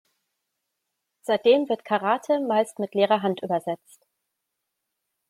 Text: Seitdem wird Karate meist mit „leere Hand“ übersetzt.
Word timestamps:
Seitdem 1.21 1.69
wird 1.69 1.85
Karate 1.85 2.39
meist 2.39 2.79
mit 2.79 2.95
„leere 2.95 3.21
Hand“ 3.21 3.43
übersetzt. 3.43 4.03